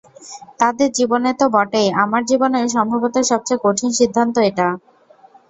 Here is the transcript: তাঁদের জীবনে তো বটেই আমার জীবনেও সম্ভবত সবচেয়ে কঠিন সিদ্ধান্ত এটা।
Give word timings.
তাঁদের 0.59 0.89
জীবনে 0.93 1.31
তো 1.35 1.45
বটেই 1.55 1.87
আমার 2.03 2.21
জীবনেও 2.25 2.65
সম্ভবত 2.75 3.15
সবচেয়ে 3.31 3.63
কঠিন 3.65 3.89
সিদ্ধান্ত 3.99 4.35
এটা। 4.49 4.67